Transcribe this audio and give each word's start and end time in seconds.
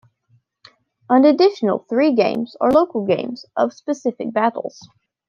An 1.11 1.25
additional 1.25 1.85
three 1.87 2.13
games 2.15 2.55
are 2.59 2.71
local 2.71 3.05
games 3.05 3.45
of 3.55 3.71
specific 3.71 4.33
battles. 4.33 4.79